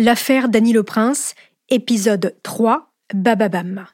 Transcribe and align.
L'affaire 0.00 0.48
Dany 0.48 0.72
le 0.72 0.84
Prince, 0.84 1.34
épisode 1.70 2.36
3, 2.44 2.92
Bababam. 3.14 3.84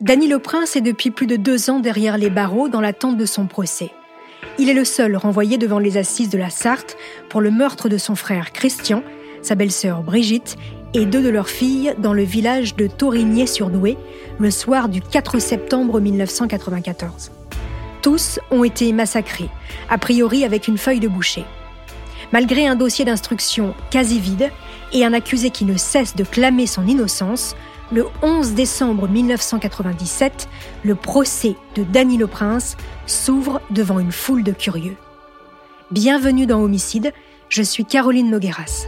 Dany 0.00 0.26
le 0.26 0.40
Prince 0.40 0.74
est 0.74 0.80
depuis 0.80 1.12
plus 1.12 1.28
de 1.28 1.36
deux 1.36 1.70
ans 1.70 1.78
derrière 1.78 2.18
les 2.18 2.28
barreaux 2.28 2.68
dans 2.68 2.80
l'attente 2.80 3.16
de 3.16 3.24
son 3.24 3.46
procès. 3.46 3.92
Il 4.58 4.68
est 4.68 4.74
le 4.74 4.84
seul 4.84 5.14
renvoyé 5.14 5.58
devant 5.58 5.78
les 5.78 5.96
assises 5.96 6.30
de 6.30 6.38
la 6.38 6.50
Sarthe 6.50 6.96
pour 7.28 7.40
le 7.40 7.52
meurtre 7.52 7.88
de 7.88 7.96
son 7.96 8.16
frère 8.16 8.50
Christian, 8.52 9.04
sa 9.42 9.54
belle-sœur 9.54 10.02
Brigitte 10.02 10.56
et 10.92 11.06
deux 11.06 11.22
de 11.22 11.28
leurs 11.28 11.50
filles 11.50 11.94
dans 11.98 12.14
le 12.14 12.24
village 12.24 12.74
de 12.74 12.88
Taurigné-sur-Douai 12.88 13.96
le 14.40 14.50
soir 14.50 14.88
du 14.88 15.00
4 15.00 15.38
septembre 15.38 16.00
1994. 16.00 17.30
Tous 18.04 18.38
ont 18.50 18.64
été 18.64 18.92
massacrés, 18.92 19.48
a 19.88 19.96
priori 19.96 20.44
avec 20.44 20.68
une 20.68 20.76
feuille 20.76 21.00
de 21.00 21.08
boucher. 21.08 21.46
Malgré 22.34 22.66
un 22.66 22.74
dossier 22.74 23.06
d'instruction 23.06 23.74
quasi 23.90 24.20
vide 24.20 24.50
et 24.92 25.06
un 25.06 25.14
accusé 25.14 25.48
qui 25.48 25.64
ne 25.64 25.78
cesse 25.78 26.14
de 26.14 26.22
clamer 26.22 26.66
son 26.66 26.86
innocence, 26.86 27.56
le 27.90 28.04
11 28.20 28.52
décembre 28.52 29.08
1997, 29.08 30.50
le 30.82 30.94
procès 30.94 31.56
de 31.76 31.82
Dany 31.82 32.18
le 32.18 32.26
Prince 32.26 32.76
s'ouvre 33.06 33.62
devant 33.70 33.98
une 33.98 34.12
foule 34.12 34.42
de 34.42 34.52
curieux. 34.52 34.98
Bienvenue 35.90 36.44
dans 36.44 36.60
Homicide, 36.60 37.10
je 37.48 37.62
suis 37.62 37.86
Caroline 37.86 38.30
Nogueras. 38.30 38.86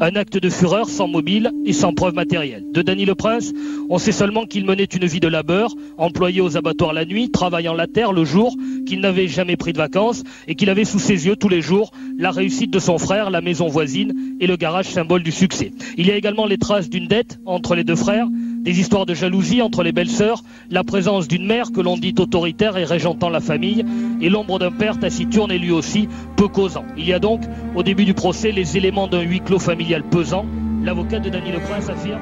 Un 0.00 0.14
acte 0.14 0.38
de 0.38 0.48
fureur 0.48 0.88
sans 0.88 1.08
mobile 1.08 1.50
et 1.64 1.72
sans 1.72 1.92
preuve 1.92 2.14
matérielle. 2.14 2.64
De 2.72 2.82
Dany 2.82 3.04
le 3.04 3.16
Prince, 3.16 3.52
on 3.90 3.98
sait 3.98 4.12
seulement 4.12 4.46
qu'il 4.46 4.64
menait 4.64 4.84
une 4.84 5.06
vie 5.06 5.18
de 5.18 5.26
labeur, 5.26 5.74
employé 5.96 6.40
aux 6.40 6.56
abattoirs 6.56 6.92
la 6.92 7.04
nuit, 7.04 7.30
travaillant 7.32 7.74
la 7.74 7.88
terre 7.88 8.12
le 8.12 8.24
jour, 8.24 8.54
qu'il 8.86 9.00
n'avait 9.00 9.26
jamais 9.26 9.56
pris 9.56 9.72
de 9.72 9.78
vacances 9.78 10.22
et 10.46 10.54
qu'il 10.54 10.70
avait 10.70 10.84
sous 10.84 11.00
ses 11.00 11.26
yeux 11.26 11.34
tous 11.34 11.48
les 11.48 11.62
jours 11.62 11.90
la 12.16 12.30
réussite 12.30 12.70
de 12.70 12.78
son 12.78 12.98
frère, 12.98 13.30
la 13.30 13.40
maison 13.40 13.66
voisine 13.66 14.36
et 14.38 14.46
le 14.46 14.56
garage 14.56 14.86
symbole 14.86 15.24
du 15.24 15.32
succès. 15.32 15.72
Il 15.96 16.06
y 16.06 16.12
a 16.12 16.16
également 16.16 16.46
les 16.46 16.58
traces 16.58 16.88
d'une 16.88 17.08
dette 17.08 17.40
entre 17.44 17.74
les 17.74 17.82
deux 17.82 17.96
frères, 17.96 18.28
des 18.58 18.80
histoires 18.80 19.06
de 19.06 19.14
jalousie 19.14 19.62
entre 19.62 19.82
les 19.82 19.92
belles-sœurs, 19.92 20.42
la 20.70 20.84
présence 20.84 21.28
d'une 21.28 21.46
mère 21.46 21.72
que 21.72 21.80
l'on 21.80 21.96
dit 21.96 22.14
autoritaire 22.18 22.76
et 22.76 22.84
régentant 22.84 23.30
la 23.30 23.40
famille, 23.40 23.84
et 24.20 24.28
l'ombre 24.28 24.58
d'un 24.58 24.70
père 24.70 24.98
taciturne 24.98 25.50
et 25.50 25.58
lui 25.58 25.70
aussi 25.70 26.08
peu 26.36 26.48
causant. 26.48 26.84
Il 26.96 27.06
y 27.06 27.12
a 27.12 27.18
donc, 27.18 27.42
au 27.74 27.82
début 27.82 28.04
du 28.04 28.14
procès, 28.14 28.52
les 28.52 28.76
éléments 28.76 29.08
d'un 29.08 29.22
huis 29.22 29.40
clos 29.40 29.58
familial 29.58 30.02
pesant. 30.02 30.46
L'avocat 30.82 31.18
de 31.18 31.28
Dany 31.28 31.52
Le 31.52 31.60
Prince 31.60 31.88
affirme 31.88 32.20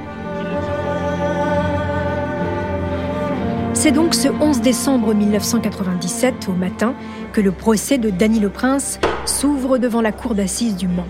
C'est 3.74 3.92
donc 3.92 4.14
ce 4.14 4.28
11 4.28 4.62
décembre 4.62 5.14
1997, 5.14 6.48
au 6.48 6.52
matin, 6.52 6.94
que 7.32 7.40
le 7.40 7.52
procès 7.52 7.98
de 7.98 8.10
Dany 8.10 8.40
Le 8.40 8.48
Prince 8.48 8.98
s'ouvre 9.26 9.78
devant 9.78 10.00
la 10.00 10.12
cour 10.12 10.34
d'assises 10.34 10.76
du 10.76 10.88
Mans. 10.88 11.06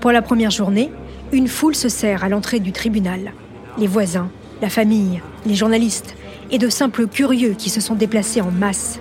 Pour 0.00 0.10
la 0.10 0.22
première 0.22 0.50
journée, 0.50 0.90
une 1.32 1.48
foule 1.48 1.74
se 1.74 1.88
serre 1.88 2.24
à 2.24 2.28
l'entrée 2.28 2.60
du 2.60 2.72
tribunal. 2.72 3.32
Les 3.78 3.86
voisins, 3.86 4.30
la 4.62 4.70
famille, 4.70 5.20
les 5.44 5.56
journalistes 5.56 6.14
et 6.50 6.58
de 6.58 6.68
simples 6.68 7.08
curieux 7.08 7.54
qui 7.58 7.68
se 7.68 7.80
sont 7.80 7.96
déplacés 7.96 8.40
en 8.40 8.50
masse. 8.50 9.00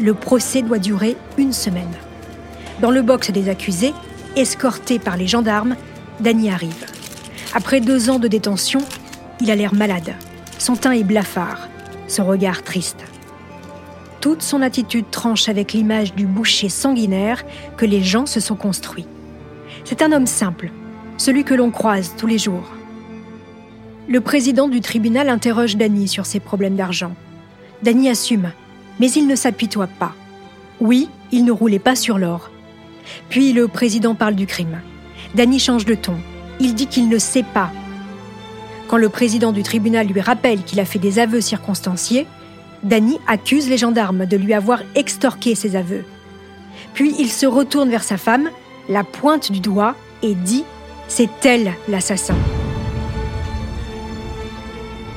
Le 0.00 0.14
procès 0.14 0.62
doit 0.62 0.78
durer 0.78 1.16
une 1.36 1.52
semaine. 1.52 1.92
Dans 2.80 2.90
le 2.90 3.02
box 3.02 3.30
des 3.30 3.48
accusés, 3.48 3.92
escorté 4.34 4.98
par 4.98 5.16
les 5.16 5.28
gendarmes, 5.28 5.76
Danny 6.20 6.50
arrive. 6.50 6.86
Après 7.54 7.80
deux 7.80 8.10
ans 8.10 8.18
de 8.18 8.26
détention, 8.26 8.80
il 9.40 9.50
a 9.50 9.54
l'air 9.54 9.74
malade. 9.74 10.14
Son 10.58 10.74
teint 10.74 10.92
est 10.92 11.04
blafard, 11.04 11.68
son 12.08 12.24
regard 12.24 12.62
triste. 12.62 13.04
Toute 14.20 14.42
son 14.42 14.62
attitude 14.62 15.10
tranche 15.10 15.50
avec 15.50 15.74
l'image 15.74 16.14
du 16.14 16.26
boucher 16.26 16.70
sanguinaire 16.70 17.44
que 17.76 17.84
les 17.84 18.02
gens 18.02 18.26
se 18.26 18.40
sont 18.40 18.56
construits. 18.56 19.06
C'est 19.84 20.00
un 20.00 20.12
homme 20.12 20.26
simple, 20.26 20.70
celui 21.18 21.44
que 21.44 21.54
l'on 21.54 21.70
croise 21.70 22.14
tous 22.16 22.26
les 22.26 22.38
jours. 22.38 22.72
Le 24.06 24.20
président 24.20 24.68
du 24.68 24.82
tribunal 24.82 25.30
interroge 25.30 25.76
Dany 25.76 26.08
sur 26.08 26.26
ses 26.26 26.38
problèmes 26.38 26.76
d'argent. 26.76 27.14
Dany 27.82 28.10
assume, 28.10 28.52
mais 29.00 29.10
il 29.10 29.26
ne 29.26 29.34
s'apitoie 29.34 29.86
pas. 29.86 30.12
Oui, 30.80 31.08
il 31.32 31.44
ne 31.44 31.52
roulait 31.52 31.78
pas 31.78 31.96
sur 31.96 32.18
l'or. 32.18 32.50
Puis 33.30 33.54
le 33.54 33.66
président 33.66 34.14
parle 34.14 34.34
du 34.34 34.46
crime. 34.46 34.80
Dany 35.34 35.58
change 35.58 35.86
de 35.86 35.94
ton. 35.94 36.16
Il 36.60 36.74
dit 36.74 36.86
qu'il 36.86 37.08
ne 37.08 37.18
sait 37.18 37.44
pas. 37.54 37.70
Quand 38.88 38.98
le 38.98 39.08
président 39.08 39.52
du 39.52 39.62
tribunal 39.62 40.06
lui 40.06 40.20
rappelle 40.20 40.62
qu'il 40.62 40.80
a 40.80 40.84
fait 40.84 40.98
des 40.98 41.18
aveux 41.18 41.40
circonstanciés, 41.40 42.26
Dany 42.82 43.18
accuse 43.26 43.70
les 43.70 43.78
gendarmes 43.78 44.26
de 44.26 44.36
lui 44.36 44.52
avoir 44.52 44.82
extorqué 44.94 45.54
ses 45.54 45.76
aveux. 45.76 46.04
Puis 46.92 47.14
il 47.18 47.30
se 47.30 47.46
retourne 47.46 47.88
vers 47.88 48.04
sa 48.04 48.18
femme, 48.18 48.50
la 48.90 49.02
pointe 49.02 49.50
du 49.50 49.60
doigt 49.60 49.94
et 50.22 50.34
dit 50.34 50.64
C'est 51.08 51.46
elle 51.46 51.72
l'assassin. 51.88 52.36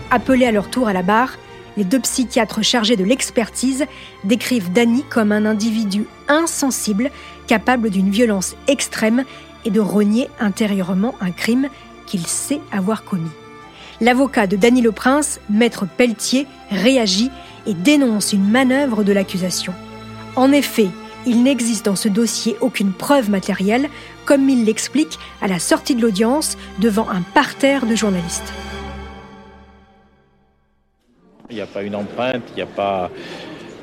Appelés 0.10 0.46
à 0.46 0.52
leur 0.52 0.70
tour 0.70 0.88
à 0.88 0.94
la 0.94 1.04
barre, 1.04 1.38
les 1.76 1.84
deux 1.84 2.00
psychiatres 2.00 2.64
chargés 2.64 2.96
de 2.96 3.04
l'expertise 3.04 3.86
décrivent 4.24 4.72
Danny 4.72 5.04
comme 5.10 5.32
un 5.32 5.46
individu 5.46 6.06
insensible, 6.28 7.12
capable 7.46 7.90
d'une 7.90 8.10
violence 8.10 8.56
extrême 8.68 9.26
et 9.66 9.70
de 9.70 9.80
renier 9.80 10.30
intérieurement 10.40 11.16
un 11.22 11.32
crime 11.32 11.70
qu'il 12.06 12.26
sait 12.26 12.62
avoir 12.72 13.04
commis. 13.04 13.32
L'avocat 14.00 14.48
de 14.48 14.56
Danny 14.56 14.82
le 14.82 14.92
Prince, 14.92 15.40
maître 15.50 15.86
Pelletier, 15.86 16.48
réagit 16.72 17.32
et 17.66 17.74
dénonce 17.74 18.32
une 18.32 18.50
manœuvre 18.50 19.04
de 19.04 19.12
l'accusation. 19.12 19.74
En 20.36 20.52
effet, 20.52 20.88
il 21.26 21.44
n'existe 21.44 21.86
dans 21.86 21.96
ce 21.96 22.08
dossier 22.08 22.56
aucune 22.62 22.94
preuve 22.94 23.30
matérielle, 23.30 23.90
comme 24.26 24.50
il 24.50 24.66
l'explique 24.66 25.20
à 25.42 25.48
la 25.48 25.60
sortie 25.60 25.96
de 25.96 26.02
l'audience 26.02 26.58
devant 26.80 27.10
un 27.10 27.22
parterre 27.22 27.86
de 27.86 27.96
journalistes. 27.96 28.54
Il 31.50 31.56
n'y 31.56 31.62
a 31.62 31.66
pas 31.66 31.82
une 31.82 31.96
empreinte, 31.96 32.44
il 32.50 32.56
n'y 32.56 32.62
a 32.62 32.66
pas 32.66 33.10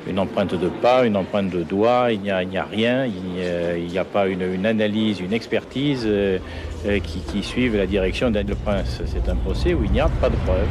une 0.07 0.19
empreinte 0.19 0.53
de 0.53 0.69
pas, 0.69 1.03
une 1.03 1.17
empreinte 1.17 1.49
de 1.49 1.63
doigt, 1.63 2.11
il 2.11 2.21
n'y 2.21 2.29
a, 2.29 2.37
rien, 2.63 3.07
il 3.07 3.87
n'y 3.87 3.97
a, 3.97 4.05
pas 4.05 4.27
une, 4.27 4.67
analyse, 4.67 5.19
une 5.19 5.33
expertise 5.33 6.03
euh, 6.05 6.37
euh, 6.85 6.99
qui, 6.99 7.21
qui 7.21 7.41
suive 7.41 7.75
la 7.75 7.87
direction 7.87 8.29
d'Anne 8.29 8.49
Le 8.49 8.53
Prince. 8.53 9.01
C'est 9.07 9.27
un 9.27 9.35
procès 9.35 9.73
où 9.73 9.83
il 9.83 9.91
n'y 9.91 9.99
a 9.99 10.07
pas 10.07 10.29
de 10.29 10.35
preuves. 10.45 10.67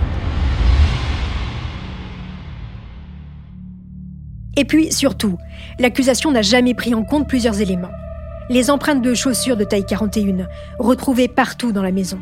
Et 4.56 4.64
puis, 4.64 4.92
surtout, 4.92 5.36
l'accusation 5.80 6.30
n'a 6.30 6.42
jamais 6.42 6.74
pris 6.74 6.94
en 6.94 7.02
compte 7.02 7.26
plusieurs 7.26 7.60
éléments. 7.60 7.90
Les 8.50 8.70
empreintes 8.70 9.02
de 9.02 9.14
chaussures 9.14 9.56
de 9.56 9.64
taille 9.64 9.84
41, 9.84 10.46
retrouvées 10.78 11.26
partout 11.26 11.72
dans 11.72 11.82
la 11.82 11.90
maison. 11.90 12.20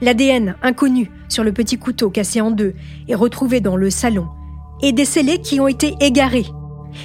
L'ADN 0.00 0.56
inconnu 0.62 1.10
sur 1.28 1.42
le 1.42 1.52
petit 1.52 1.78
couteau 1.78 2.10
cassé 2.10 2.40
en 2.40 2.50
deux 2.50 2.74
est 3.08 3.14
retrouvé 3.14 3.60
dans 3.60 3.76
le 3.76 3.90
salon. 3.90 4.28
Et 4.82 4.92
des 4.92 5.06
scellés 5.06 5.40
qui 5.40 5.58
ont 5.58 5.68
été 5.68 5.94
égarés. 6.00 6.46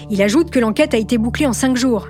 Il 0.09 0.21
ajoute 0.21 0.51
que 0.51 0.59
l'enquête 0.59 0.93
a 0.93 0.97
été 0.97 1.17
bouclée 1.17 1.47
en 1.47 1.53
cinq 1.53 1.77
jours, 1.77 2.09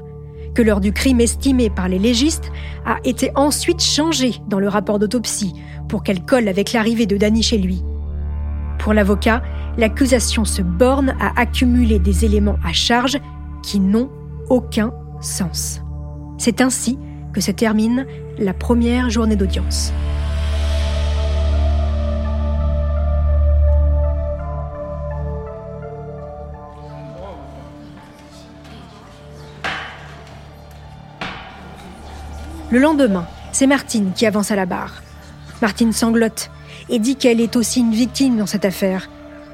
que 0.55 0.61
l'heure 0.61 0.81
du 0.81 0.91
crime 0.91 1.21
estimé 1.21 1.69
par 1.69 1.87
les 1.87 1.99
légistes 1.99 2.51
a 2.85 2.97
été 3.03 3.31
ensuite 3.35 3.81
changée 3.81 4.35
dans 4.47 4.59
le 4.59 4.67
rapport 4.67 4.99
d'autopsie 4.99 5.53
pour 5.87 6.03
qu'elle 6.03 6.23
colle 6.23 6.47
avec 6.47 6.73
l'arrivée 6.73 7.05
de 7.05 7.17
Danny 7.17 7.43
chez 7.43 7.57
lui. 7.57 7.83
Pour 8.79 8.93
l'avocat, 8.93 9.43
l'accusation 9.77 10.45
se 10.45 10.61
borne 10.61 11.15
à 11.19 11.39
accumuler 11.39 11.99
des 11.99 12.25
éléments 12.25 12.57
à 12.65 12.73
charge 12.73 13.19
qui 13.61 13.79
n'ont 13.79 14.09
aucun 14.49 14.91
sens. 15.21 15.81
C'est 16.37 16.61
ainsi 16.61 16.97
que 17.33 17.41
se 17.41 17.51
termine 17.51 18.05
la 18.39 18.53
première 18.53 19.09
journée 19.09 19.35
d'audience. 19.35 19.93
Le 32.71 32.79
lendemain, 32.79 33.27
c'est 33.51 33.67
Martine 33.67 34.13
qui 34.15 34.25
avance 34.25 34.49
à 34.49 34.55
la 34.55 34.65
barre. 34.65 35.03
Martine 35.61 35.91
sanglote 35.91 36.49
et 36.89 36.99
dit 36.99 37.17
qu'elle 37.17 37.41
est 37.41 37.57
aussi 37.57 37.81
une 37.81 37.91
victime 37.91 38.37
dans 38.37 38.45
cette 38.45 38.63
affaire. 38.63 39.09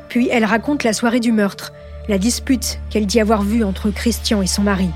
Puis 0.08 0.30
elle 0.31 0.46
raconte 0.46 0.84
la 0.84 0.94
soirée 0.94 1.19
du 1.19 1.31
meurtre, 1.31 1.74
la 2.08 2.19
dispute 2.19 2.80
qu'elle 2.92 3.08
dit 3.08 3.19
avoir 3.19 3.42
vue 3.42 3.64
entre 3.64 3.90
Christian 3.90 4.44
et 4.44 4.48
son 4.48 4.62
mari. 4.62 4.90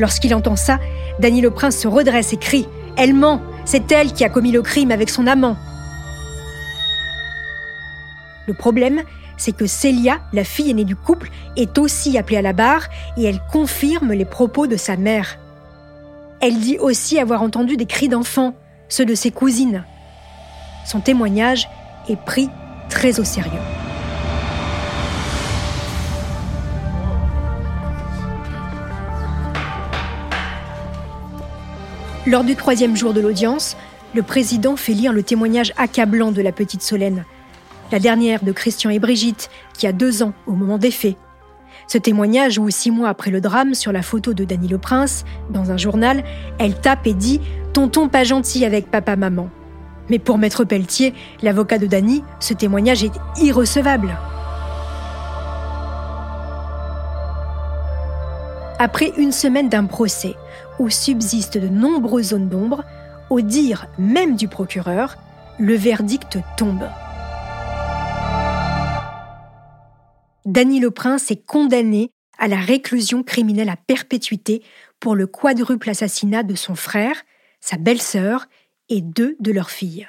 Lorsqu'il 0.00 0.34
entend 0.34 0.56
ça, 0.56 0.80
Dany 1.20 1.40
le 1.40 1.52
Prince 1.52 1.78
se 1.78 1.86
redresse 1.86 2.32
et 2.32 2.36
crie 2.36 2.66
Elle 2.96 3.14
ment 3.14 3.40
C'est 3.64 3.92
elle 3.92 4.12
qui 4.12 4.24
a 4.24 4.28
commis 4.28 4.50
le 4.50 4.62
crime 4.62 4.90
avec 4.90 5.08
son 5.08 5.28
amant 5.28 5.56
Le 8.48 8.54
problème, 8.54 9.02
c'est 9.36 9.56
que 9.56 9.66
Célia, 9.66 10.18
la 10.32 10.42
fille 10.42 10.70
aînée 10.70 10.84
du 10.84 10.96
couple, 10.96 11.30
est 11.56 11.78
aussi 11.78 12.18
appelée 12.18 12.38
à 12.38 12.42
la 12.42 12.52
barre 12.52 12.88
et 13.16 13.22
elle 13.22 13.40
confirme 13.52 14.12
les 14.12 14.24
propos 14.24 14.66
de 14.66 14.76
sa 14.76 14.96
mère. 14.96 15.38
Elle 16.42 16.58
dit 16.58 16.76
aussi 16.78 17.20
avoir 17.20 17.40
entendu 17.40 17.76
des 17.76 17.86
cris 17.86 18.08
d'enfants, 18.08 18.56
ceux 18.88 19.04
de 19.04 19.14
ses 19.14 19.30
cousines. 19.30 19.84
Son 20.84 20.98
témoignage 20.98 21.68
est 22.08 22.16
pris 22.16 22.48
très 22.90 23.20
au 23.20 23.24
sérieux. 23.24 23.52
Lors 32.26 32.42
du 32.42 32.56
troisième 32.56 32.96
jour 32.96 33.14
de 33.14 33.20
l'audience, 33.20 33.76
le 34.12 34.24
président 34.24 34.74
fait 34.74 34.94
lire 34.94 35.12
le 35.12 35.22
témoignage 35.22 35.72
accablant 35.76 36.32
de 36.32 36.42
la 36.42 36.50
petite 36.50 36.82
Solène, 36.82 37.24
la 37.92 38.00
dernière 38.00 38.42
de 38.42 38.50
Christian 38.50 38.90
et 38.90 38.98
Brigitte, 38.98 39.48
qui 39.78 39.86
a 39.86 39.92
deux 39.92 40.24
ans 40.24 40.32
au 40.48 40.52
moment 40.52 40.78
des 40.78 40.90
faits, 40.90 41.16
ce 41.86 41.98
témoignage, 41.98 42.58
où 42.58 42.70
six 42.70 42.90
mois 42.90 43.08
après 43.08 43.30
le 43.30 43.40
drame, 43.40 43.74
sur 43.74 43.92
la 43.92 44.02
photo 44.02 44.34
de 44.34 44.44
Dany 44.44 44.68
le 44.68 44.78
Prince, 44.78 45.24
dans 45.50 45.70
un 45.70 45.76
journal, 45.76 46.24
elle 46.58 46.74
tape 46.74 47.06
et 47.06 47.14
dit 47.14 47.40
Tonton 47.72 48.08
pas 48.08 48.24
gentil 48.24 48.64
avec 48.64 48.90
papa-maman. 48.90 49.48
Mais 50.08 50.18
pour 50.18 50.38
Maître 50.38 50.64
Pelletier, 50.64 51.14
l'avocat 51.42 51.78
de 51.78 51.86
Dany, 51.86 52.22
ce 52.40 52.54
témoignage 52.54 53.04
est 53.04 53.12
irrecevable. 53.40 54.16
Après 58.78 59.12
une 59.16 59.32
semaine 59.32 59.68
d'un 59.68 59.84
procès 59.84 60.34
où 60.78 60.90
subsistent 60.90 61.58
de 61.58 61.68
nombreuses 61.68 62.30
zones 62.30 62.48
d'ombre, 62.48 62.84
au 63.30 63.40
dire 63.40 63.86
même 63.96 64.34
du 64.34 64.48
procureur, 64.48 65.16
le 65.58 65.74
verdict 65.74 66.38
tombe. 66.56 66.88
Dany 70.44 70.80
Le 70.80 70.90
Prince 70.90 71.30
est 71.30 71.46
condamné 71.46 72.10
à 72.36 72.48
la 72.48 72.58
réclusion 72.58 73.22
criminelle 73.22 73.68
à 73.68 73.76
perpétuité 73.76 74.62
pour 74.98 75.14
le 75.14 75.28
quadruple 75.28 75.88
assassinat 75.88 76.42
de 76.42 76.56
son 76.56 76.74
frère, 76.74 77.22
sa 77.60 77.76
belle-sœur 77.76 78.46
et 78.88 79.00
deux 79.00 79.36
de 79.38 79.52
leurs 79.52 79.70
filles. 79.70 80.08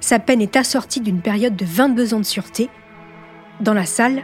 Sa 0.00 0.18
peine 0.18 0.40
est 0.40 0.56
assortie 0.56 1.00
d'une 1.00 1.20
période 1.20 1.56
de 1.56 1.64
22 1.66 2.14
ans 2.14 2.20
de 2.20 2.24
sûreté. 2.24 2.70
Dans 3.60 3.74
la 3.74 3.86
salle, 3.86 4.22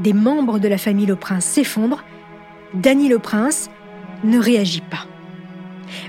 des 0.00 0.12
membres 0.12 0.58
de 0.58 0.68
la 0.68 0.78
famille 0.78 1.06
Le 1.06 1.16
Prince 1.16 1.46
s'effondrent 1.46 2.04
Dany 2.74 3.08
Le 3.08 3.18
Prince 3.18 3.70
ne 4.24 4.38
réagit 4.38 4.82
pas. 4.82 5.06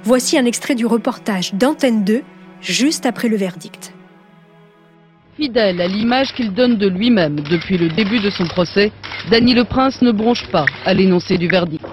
Voici 0.03 0.37
un 0.37 0.45
extrait 0.45 0.75
du 0.75 0.85
reportage 0.85 1.53
d'Antenne 1.53 2.03
2, 2.03 2.23
juste 2.61 3.05
après 3.05 3.29
le 3.29 3.37
verdict. 3.37 3.93
Fidèle 5.37 5.79
à 5.79 5.87
l'image 5.87 6.33
qu'il 6.33 6.53
donne 6.53 6.77
de 6.77 6.87
lui-même 6.87 7.39
depuis 7.39 7.77
le 7.77 7.87
début 7.87 8.19
de 8.19 8.29
son 8.29 8.45
procès, 8.45 8.91
Dany 9.29 9.53
Le 9.53 9.63
Prince 9.63 10.01
ne 10.01 10.11
bronche 10.11 10.45
pas 10.47 10.65
à 10.85 10.93
l'énoncé 10.93 11.37
du 11.37 11.47
verdict. 11.47 11.85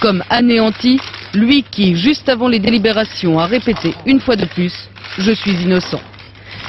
Comme 0.00 0.24
anéanti, 0.30 0.98
lui 1.34 1.62
qui, 1.62 1.94
juste 1.94 2.30
avant 2.30 2.48
les 2.48 2.58
délibérations, 2.58 3.38
a 3.38 3.44
répété 3.44 3.94
une 4.06 4.18
fois 4.18 4.34
de 4.34 4.46
plus 4.46 4.72
«Je 5.18 5.30
suis 5.32 5.52
innocent». 5.52 6.00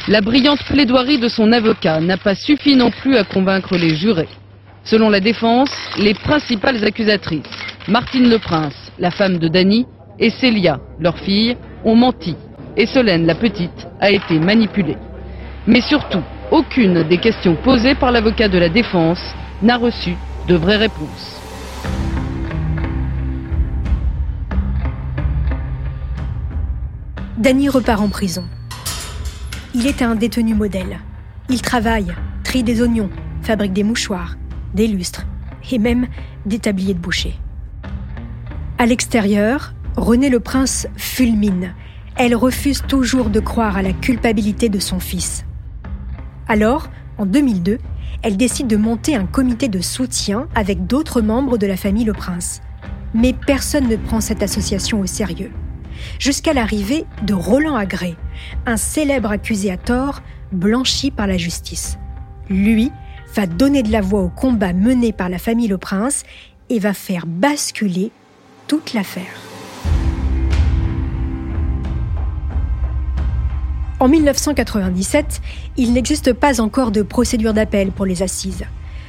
La 0.09 0.19
brillante 0.19 0.61
plaidoirie 0.65 1.17
de 1.17 1.29
son 1.29 1.53
avocat 1.53 2.01
n'a 2.01 2.17
pas 2.17 2.35
suffi 2.35 2.75
non 2.75 2.91
plus 2.91 3.15
à 3.15 3.23
convaincre 3.23 3.77
les 3.77 3.95
jurés. 3.95 4.27
Selon 4.83 5.09
la 5.09 5.21
défense, 5.21 5.71
les 5.97 6.13
principales 6.13 6.83
accusatrices, 6.83 7.43
Martine 7.87 8.29
Le 8.29 8.37
Prince, 8.37 8.91
la 8.99 9.11
femme 9.11 9.37
de 9.37 9.47
Dany, 9.47 9.85
et 10.19 10.29
Célia, 10.29 10.79
leur 10.99 11.17
fille, 11.19 11.55
ont 11.85 11.95
menti. 11.95 12.35
Et 12.75 12.85
Solène, 12.85 13.25
la 13.25 13.35
petite, 13.35 13.87
a 14.01 14.11
été 14.11 14.39
manipulée. 14.39 14.97
Mais 15.67 15.81
surtout, 15.81 16.23
aucune 16.51 17.03
des 17.03 17.19
questions 17.19 17.55
posées 17.55 17.95
par 17.95 18.11
l'avocat 18.11 18.49
de 18.49 18.57
la 18.57 18.69
défense 18.69 19.21
n'a 19.61 19.77
reçu 19.77 20.15
de 20.47 20.55
vraies 20.55 20.77
réponses. 20.77 21.39
Dany 27.37 27.69
repart 27.69 28.01
en 28.01 28.09
prison. 28.09 28.43
Il 29.73 29.87
est 29.87 30.01
un 30.01 30.15
détenu 30.15 30.53
modèle. 30.53 30.99
Il 31.49 31.61
travaille, 31.61 32.13
trie 32.43 32.63
des 32.63 32.81
oignons, 32.81 33.09
fabrique 33.41 33.73
des 33.73 33.83
mouchoirs, 33.83 34.35
des 34.73 34.87
lustres 34.87 35.25
et 35.71 35.79
même 35.79 36.07
des 36.45 36.59
tabliers 36.59 36.93
de 36.93 36.99
boucher. 36.99 37.35
À 38.77 38.85
l'extérieur, 38.85 39.73
René 39.95 40.29
le 40.29 40.39
Prince 40.39 40.87
fulmine. 40.97 41.73
Elle 42.15 42.35
refuse 42.35 42.81
toujours 42.87 43.29
de 43.29 43.39
croire 43.39 43.77
à 43.77 43.81
la 43.81 43.93
culpabilité 43.93 44.69
de 44.69 44.79
son 44.79 44.99
fils. 44.99 45.45
Alors, 46.51 46.89
en 47.18 47.25
2002, 47.25 47.77
elle 48.24 48.36
décide 48.36 48.68
de 48.68 48.75
monter 48.75 49.15
un 49.15 49.25
comité 49.25 49.69
de 49.69 49.80
soutien 49.80 50.50
avec 50.53 50.86
d'autres 50.86 51.21
membres 51.21 51.57
de 51.57 51.65
la 51.65 51.77
famille 51.77 52.03
Le 52.03 52.12
Prince. 52.12 52.59
Mais 53.13 53.31
personne 53.31 53.88
ne 53.88 53.95
prend 53.95 54.19
cette 54.19 54.44
association 54.44 55.00
au 55.00 55.06
sérieux. 55.06 55.53
Jusqu'à 56.19 56.51
l'arrivée 56.51 57.06
de 57.24 57.33
Roland 57.33 57.77
Agré, 57.77 58.18
un 58.65 58.75
célèbre 58.75 59.31
accusé 59.31 59.71
à 59.71 59.77
tort, 59.77 60.24
blanchi 60.51 61.09
par 61.09 61.25
la 61.25 61.38
justice. 61.38 61.98
Lui 62.50 62.92
va 63.33 63.47
donner 63.47 63.81
de 63.81 63.94
la 63.94 64.01
voix 64.01 64.21
au 64.21 64.30
combat 64.30 64.74
mené 64.74 65.13
par 65.13 65.30
la 65.30 65.38
famille 65.38 65.69
Le 65.69 65.77
Prince 65.77 66.24
et 66.68 66.80
va 66.80 66.94
faire 66.94 67.27
basculer 67.27 68.12
toute 68.68 68.92
l'affaire. 68.92 69.50
En 74.01 74.07
1997, 74.07 75.42
il 75.77 75.94
n'existe 75.94 76.33
pas 76.33 76.59
encore 76.59 76.89
de 76.89 77.03
procédure 77.03 77.53
d'appel 77.53 77.92
pour 77.92 78.07
les 78.07 78.24
assises. 78.24 78.63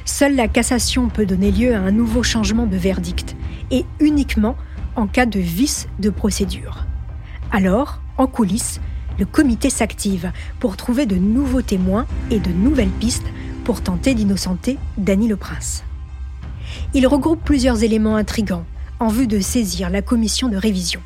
Seule 0.05 0.35
la 0.35 0.47
cassation 0.47 1.09
peut 1.09 1.25
donner 1.25 1.51
lieu 1.51 1.73
à 1.73 1.79
un 1.79 1.89
nouveau 1.89 2.21
changement 2.21 2.67
de 2.67 2.77
verdict, 2.77 3.35
et 3.71 3.85
uniquement 3.99 4.55
en 4.95 5.07
cas 5.07 5.25
de 5.25 5.39
vice 5.39 5.87
de 5.97 6.11
procédure. 6.11 6.85
Alors, 7.51 8.01
en 8.19 8.27
coulisses, 8.27 8.79
le 9.17 9.25
comité 9.25 9.71
s'active 9.71 10.31
pour 10.59 10.77
trouver 10.77 11.07
de 11.07 11.15
nouveaux 11.15 11.63
témoins 11.63 12.05
et 12.29 12.37
de 12.37 12.51
nouvelles 12.51 12.89
pistes 12.89 13.25
pour 13.63 13.81
tenter 13.81 14.13
d'innocenter 14.13 14.77
Dany 14.99 15.27
le 15.27 15.37
Prince. 15.37 15.83
Il 16.93 17.07
regroupe 17.07 17.43
plusieurs 17.43 17.83
éléments 17.83 18.15
intrigants 18.15 18.65
en 18.99 19.07
vue 19.07 19.25
de 19.25 19.39
saisir 19.39 19.89
la 19.89 20.03
commission 20.03 20.49
de 20.49 20.57
révision. 20.57 21.01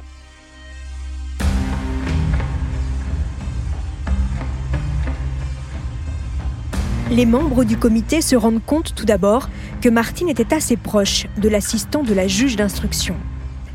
Les 7.09 7.25
membres 7.25 7.63
du 7.63 7.77
comité 7.77 8.21
se 8.21 8.36
rendent 8.36 8.63
compte 8.65 8.94
tout 8.94 9.06
d'abord 9.06 9.50
que 9.81 9.88
Martine 9.88 10.27
était 10.27 10.54
assez 10.54 10.75
proche 10.75 11.25
de 11.38 11.48
l'assistant 11.48 12.04
de 12.04 12.13
la 12.13 12.27
juge 12.27 12.57
d'instruction. 12.57 13.15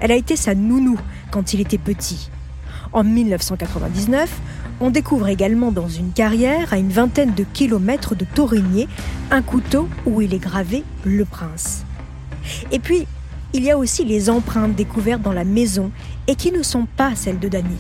Elle 0.00 0.12
a 0.12 0.16
été 0.16 0.36
sa 0.36 0.54
nounou 0.54 0.98
quand 1.30 1.54
il 1.54 1.60
était 1.60 1.78
petit. 1.78 2.28
En 2.92 3.04
1999, 3.04 4.30
on 4.80 4.90
découvre 4.90 5.28
également 5.28 5.72
dans 5.72 5.88
une 5.88 6.12
carrière 6.12 6.74
à 6.74 6.78
une 6.78 6.90
vingtaine 6.90 7.32
de 7.32 7.44
kilomètres 7.44 8.14
de 8.14 8.26
Taurigné 8.26 8.86
un 9.30 9.40
couteau 9.40 9.88
où 10.04 10.20
il 10.20 10.34
est 10.34 10.38
gravé 10.38 10.84
Le 11.04 11.24
Prince. 11.24 11.84
Et 12.70 12.80
puis, 12.80 13.06
il 13.54 13.64
y 13.64 13.70
a 13.70 13.78
aussi 13.78 14.04
les 14.04 14.28
empreintes 14.28 14.74
découvertes 14.74 15.22
dans 15.22 15.32
la 15.32 15.44
maison 15.44 15.90
et 16.26 16.34
qui 16.34 16.52
ne 16.52 16.62
sont 16.62 16.86
pas 16.98 17.14
celles 17.14 17.38
de 17.38 17.48
Dany. 17.48 17.78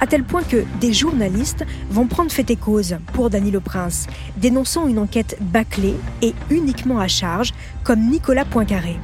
À 0.00 0.06
tel 0.06 0.22
point 0.22 0.42
que 0.42 0.64
des 0.80 0.92
journalistes 0.92 1.64
vont 1.90 2.06
prendre 2.06 2.30
fait 2.30 2.50
et 2.50 2.56
cause 2.56 2.96
pour 3.12 3.30
Dany 3.30 3.50
le 3.50 3.60
Prince, 3.60 4.06
dénonçant 4.36 4.86
une 4.86 4.98
enquête 4.98 5.36
bâclée 5.40 5.96
et 6.22 6.34
uniquement 6.50 7.00
à 7.00 7.08
charge, 7.08 7.52
comme 7.82 8.08
Nicolas 8.08 8.44
Poincaré. 8.44 8.96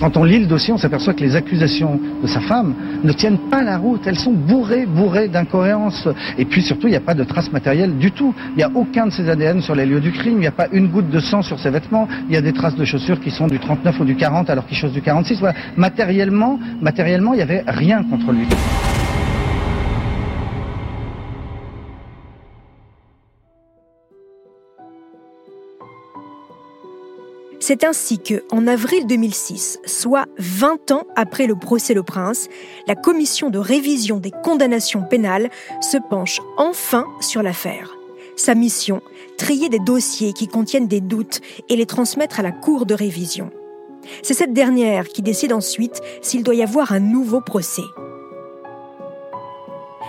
Quand 0.00 0.18
on 0.18 0.24
lit 0.24 0.40
le 0.40 0.46
dossier, 0.46 0.74
on 0.74 0.76
s'aperçoit 0.76 1.14
que 1.14 1.24
les 1.24 1.36
accusations 1.36 1.98
de 2.22 2.26
sa 2.26 2.40
femme 2.40 2.74
ne 3.02 3.12
tiennent 3.12 3.38
pas 3.50 3.62
la 3.62 3.78
route. 3.78 4.06
Elles 4.06 4.18
sont 4.18 4.32
bourrées, 4.32 4.84
bourrées 4.84 5.28
d'incohérences. 5.28 6.06
Et 6.36 6.44
puis 6.44 6.62
surtout, 6.62 6.86
il 6.86 6.90
n'y 6.90 6.96
a 6.96 7.00
pas 7.00 7.14
de 7.14 7.24
traces 7.24 7.50
matérielles 7.50 7.96
du 7.96 8.12
tout. 8.12 8.34
Il 8.50 8.56
n'y 8.56 8.62
a 8.62 8.70
aucun 8.74 9.06
de 9.06 9.12
ses 9.12 9.28
ADN 9.28 9.62
sur 9.62 9.74
les 9.74 9.86
lieux 9.86 10.00
du 10.00 10.12
crime. 10.12 10.34
Il 10.34 10.40
n'y 10.40 10.46
a 10.46 10.52
pas 10.52 10.68
une 10.72 10.88
goutte 10.88 11.08
de 11.08 11.20
sang 11.20 11.40
sur 11.40 11.58
ses 11.58 11.70
vêtements. 11.70 12.08
Il 12.28 12.34
y 12.34 12.36
a 12.36 12.42
des 12.42 12.52
traces 12.52 12.76
de 12.76 12.84
chaussures 12.84 13.20
qui 13.20 13.30
sont 13.30 13.46
du 13.46 13.58
39 13.58 13.98
ou 14.00 14.04
du 14.04 14.16
40 14.16 14.50
alors 14.50 14.66
qu'il 14.66 14.76
chose 14.76 14.92
du 14.92 15.00
46. 15.00 15.40
Voilà. 15.40 15.54
Matériellement, 15.76 16.58
matériellement, 16.82 17.32
il 17.32 17.36
n'y 17.36 17.42
avait 17.42 17.64
rien 17.66 18.02
contre 18.02 18.32
lui. 18.32 18.46
C'est 27.68 27.82
ainsi 27.82 28.20
que, 28.20 28.44
en 28.52 28.68
avril 28.68 29.08
2006, 29.08 29.80
soit 29.84 30.26
20 30.38 30.92
ans 30.92 31.02
après 31.16 31.48
le 31.48 31.56
procès 31.56 31.94
Le 31.94 32.04
Prince, 32.04 32.46
la 32.86 32.94
commission 32.94 33.50
de 33.50 33.58
révision 33.58 34.18
des 34.18 34.30
condamnations 34.30 35.02
pénales 35.02 35.50
se 35.80 35.96
penche 35.96 36.40
enfin 36.58 37.06
sur 37.20 37.42
l'affaire. 37.42 37.96
Sa 38.36 38.54
mission, 38.54 39.02
trier 39.36 39.68
des 39.68 39.80
dossiers 39.80 40.32
qui 40.32 40.46
contiennent 40.46 40.86
des 40.86 41.00
doutes 41.00 41.40
et 41.68 41.74
les 41.74 41.86
transmettre 41.86 42.38
à 42.38 42.44
la 42.44 42.52
cour 42.52 42.86
de 42.86 42.94
révision. 42.94 43.50
C'est 44.22 44.34
cette 44.34 44.52
dernière 44.52 45.08
qui 45.08 45.22
décide 45.22 45.52
ensuite 45.52 46.00
s'il 46.22 46.44
doit 46.44 46.54
y 46.54 46.62
avoir 46.62 46.92
un 46.92 47.00
nouveau 47.00 47.40
procès. 47.40 47.82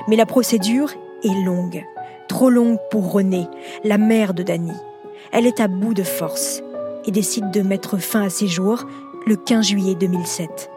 Mais 0.08 0.16
la 0.16 0.28
procédure 0.28 0.92
est 1.24 1.44
longue, 1.44 1.84
trop 2.30 2.52
longue 2.52 2.78
pour 2.92 3.12
Renée, 3.12 3.48
la 3.84 3.98
mère 3.98 4.36
de 4.36 4.44
Dany. 4.44 4.74
Elle 5.32 5.48
est 5.48 5.60
à 5.60 5.68
bout 5.68 5.96
de 5.96 6.04
force 6.04 6.62
et 7.08 7.12
décide 7.12 7.52
de 7.52 7.62
mettre 7.62 7.98
fin 7.98 8.22
à 8.22 8.30
ses 8.30 8.48
jours 8.48 8.86
le 9.26 9.36
15 9.36 9.66
juillet 9.66 9.96
2007. 9.96 10.70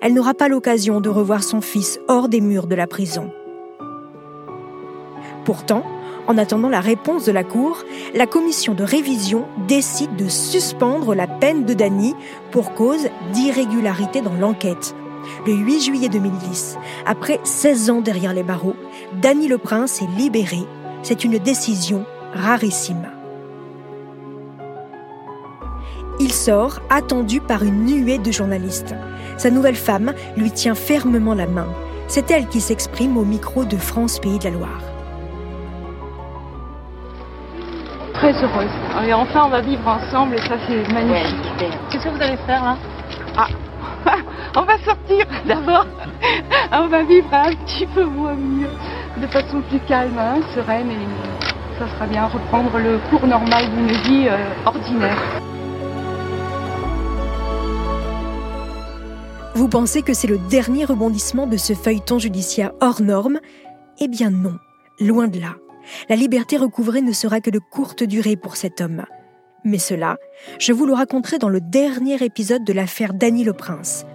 Elle 0.00 0.14
n'aura 0.14 0.34
pas 0.34 0.48
l'occasion 0.48 1.00
de 1.00 1.08
revoir 1.08 1.42
son 1.42 1.60
fils 1.60 2.00
hors 2.08 2.28
des 2.28 2.40
murs 2.40 2.66
de 2.66 2.74
la 2.74 2.86
prison. 2.86 3.30
Pourtant, 5.44 5.84
en 6.26 6.38
attendant 6.38 6.68
la 6.68 6.80
réponse 6.80 7.24
de 7.24 7.32
la 7.32 7.44
Cour, 7.44 7.84
la 8.14 8.26
commission 8.26 8.74
de 8.74 8.84
révision 8.84 9.46
décide 9.66 10.14
de 10.16 10.28
suspendre 10.28 11.14
la 11.14 11.26
peine 11.26 11.64
de 11.64 11.74
Dany 11.74 12.14
pour 12.52 12.72
cause 12.74 13.08
d'irrégularité 13.32 14.20
dans 14.20 14.34
l'enquête. 14.34 14.94
Le 15.46 15.52
8 15.52 15.80
juillet 15.80 16.08
2010, 16.08 16.78
après 17.04 17.40
16 17.44 17.90
ans 17.90 18.00
derrière 18.00 18.32
les 18.32 18.42
barreaux, 18.42 18.76
Dany 19.20 19.48
le 19.48 19.58
Prince 19.58 20.02
est 20.02 20.18
libéré. 20.18 20.60
C'est 21.02 21.24
une 21.24 21.38
décision 21.38 22.04
rarissime. 22.32 23.19
Il 26.22 26.32
sort, 26.32 26.80
attendu 26.90 27.40
par 27.40 27.62
une 27.62 27.86
nuée 27.86 28.18
de 28.18 28.30
journalistes. 28.30 28.94
Sa 29.38 29.50
nouvelle 29.50 29.74
femme 29.74 30.12
lui 30.36 30.50
tient 30.50 30.74
fermement 30.74 31.32
la 31.32 31.46
main. 31.46 31.68
C'est 32.08 32.30
elle 32.30 32.46
qui 32.46 32.60
s'exprime 32.60 33.16
au 33.16 33.24
micro 33.24 33.64
de 33.64 33.78
France 33.78 34.18
Pays 34.18 34.38
de 34.38 34.44
la 34.44 34.50
Loire. 34.50 34.82
Très 38.12 38.34
heureuse. 38.34 38.68
Et 39.06 39.14
enfin, 39.14 39.44
on 39.46 39.48
va 39.48 39.62
vivre 39.62 39.88
ensemble 39.88 40.34
et 40.34 40.42
ça, 40.42 40.56
c'est 40.68 40.92
magnifique. 40.92 41.36
Qu'est-ce 41.88 42.04
que 42.04 42.10
vous 42.10 42.22
allez 42.22 42.36
faire 42.46 42.64
là? 42.64 42.76
Ah, 43.38 43.48
on 44.56 44.64
va 44.64 44.76
sortir 44.84 45.24
d'abord. 45.46 45.86
On 46.70 46.86
va 46.88 47.02
vivre 47.04 47.32
un 47.32 47.54
petit 47.64 47.86
peu 47.86 48.04
moins 48.04 48.34
mieux, 48.34 48.68
de 49.16 49.26
façon 49.26 49.62
plus 49.70 49.80
calme, 49.88 50.18
hein, 50.18 50.40
sereine 50.54 50.90
et 50.90 51.78
ça 51.78 51.88
sera 51.94 52.06
bien 52.06 52.26
reprendre 52.26 52.76
le 52.76 52.98
cours 53.08 53.26
normal 53.26 53.64
d'une 53.70 53.96
vie 54.02 54.28
euh, 54.28 54.36
ordinaire. 54.66 55.16
Vous 59.60 59.68
pensez 59.68 60.00
que 60.00 60.14
c'est 60.14 60.26
le 60.26 60.38
dernier 60.38 60.86
rebondissement 60.86 61.46
de 61.46 61.58
ce 61.58 61.74
feuilleton 61.74 62.18
judiciaire 62.18 62.72
hors 62.80 63.02
norme? 63.02 63.40
Eh 63.98 64.08
bien 64.08 64.30
non, 64.30 64.54
loin 64.98 65.28
de 65.28 65.38
là. 65.38 65.56
La 66.08 66.16
liberté 66.16 66.56
recouvrée 66.56 67.02
ne 67.02 67.12
sera 67.12 67.42
que 67.42 67.50
de 67.50 67.58
courte 67.58 68.02
durée 68.02 68.36
pour 68.36 68.56
cet 68.56 68.80
homme. 68.80 69.04
Mais 69.62 69.76
cela, 69.76 70.16
je 70.58 70.72
vous 70.72 70.86
le 70.86 70.94
raconterai 70.94 71.36
dans 71.36 71.50
le 71.50 71.60
dernier 71.60 72.24
épisode 72.24 72.64
de 72.64 72.72
l'affaire 72.72 73.12
Dany 73.12 73.44
le 73.44 73.52
Prince. 73.52 74.06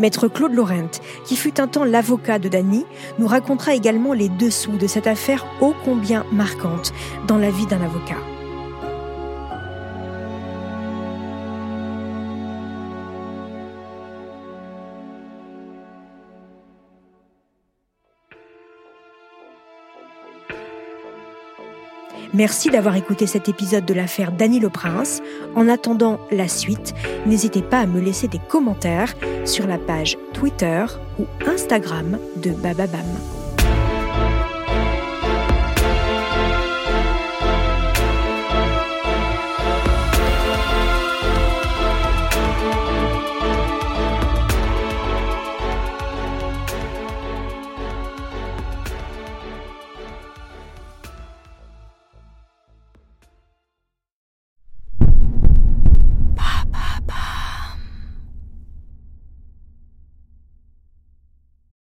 Maître 0.00 0.28
Claude 0.28 0.52
Laurent, 0.52 0.90
qui 1.24 1.34
fut 1.34 1.62
un 1.62 1.66
temps 1.66 1.84
l'avocat 1.84 2.38
de 2.38 2.50
Dany, 2.50 2.84
nous 3.18 3.26
racontera 3.26 3.74
également 3.74 4.12
les 4.12 4.28
dessous 4.28 4.76
de 4.76 4.86
cette 4.86 5.06
affaire 5.06 5.46
ô 5.62 5.72
combien 5.82 6.26
marquante 6.30 6.92
dans 7.26 7.38
la 7.38 7.50
vie 7.50 7.64
d'un 7.64 7.80
avocat. 7.80 8.18
Merci 22.32 22.70
d'avoir 22.70 22.96
écouté 22.96 23.26
cet 23.26 23.48
épisode 23.48 23.84
de 23.84 23.94
l'affaire 23.94 24.32
Dany 24.32 24.60
le 24.60 24.70
Prince. 24.70 25.20
En 25.56 25.68
attendant 25.68 26.20
la 26.30 26.48
suite, 26.48 26.94
n'hésitez 27.26 27.62
pas 27.62 27.80
à 27.80 27.86
me 27.86 28.00
laisser 28.00 28.28
des 28.28 28.40
commentaires 28.48 29.14
sur 29.44 29.66
la 29.66 29.78
page 29.78 30.16
Twitter 30.32 30.84
ou 31.18 31.24
Instagram 31.46 32.18
de 32.36 32.50
Bababam. 32.50 33.39